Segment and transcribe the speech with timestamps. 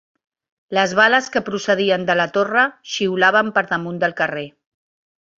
[0.75, 2.63] Les bales que procedien de la torre
[2.93, 4.47] xiulaven per damunt del carrer